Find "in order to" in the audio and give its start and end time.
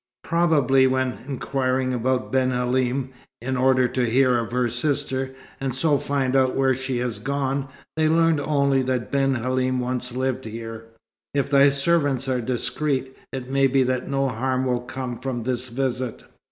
3.39-4.09